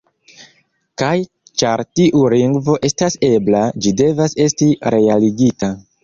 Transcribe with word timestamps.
Kaj 0.99 1.09
ĉar 1.61 1.83
tiu 1.99 2.21
lingvo 2.33 2.77
estas 2.89 3.17
ebla, 3.27 3.61
ĝi 3.87 3.93
devas 4.01 4.33
esti 4.47 4.71
realigita. 4.97 5.71